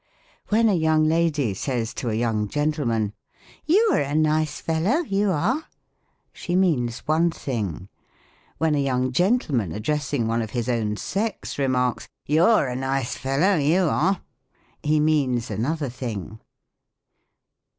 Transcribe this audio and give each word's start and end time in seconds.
When 0.47 0.67
a 0.67 0.73
young 0.73 1.07
lady 1.07 1.53
says 1.53 1.93
to 1.93 2.09
a 2.09 2.15
young 2.15 2.47
gentlemen," 2.47 3.13
You 3.67 3.89
are 3.93 3.99
a 4.01 4.15
nice 4.15 4.59
fellow; 4.59 5.01
you 5.01 5.29
are 5.29 5.57
V— 5.59 5.63
she 6.33 6.55
means 6.55 7.01
one 7.07 7.29
thing. 7.29 7.87
When 8.57 8.73
a 8.73 8.81
young 8.81 9.11
gentleman, 9.11 9.71
addressing 9.71 10.25
one 10.27 10.41
of 10.41 10.49
his 10.57 10.67
own 10.67 10.97
sex, 10.97 11.59
remarks," 11.59 12.07
You're 12.25 12.65
a 12.65 12.75
nice 12.75 13.15
fellow; 13.15 13.57
you 13.59 13.83
are 13.83 14.21
;"—he 14.81 14.99
means 14.99 15.51
another 15.51 15.89
thing. 15.89 16.39